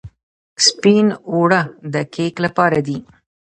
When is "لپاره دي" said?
2.45-2.99